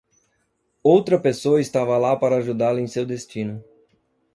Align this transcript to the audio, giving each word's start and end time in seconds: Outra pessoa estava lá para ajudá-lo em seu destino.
Outra 0.83 1.19
pessoa 1.19 1.61
estava 1.61 1.95
lá 1.95 2.15
para 2.15 2.37
ajudá-lo 2.37 2.79
em 2.79 2.87
seu 2.87 3.05
destino. 3.05 3.63